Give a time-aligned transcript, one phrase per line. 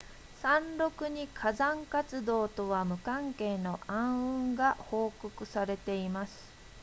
[0.41, 6.49] 山麓に火山活動とは無関係の暗雲が報告されています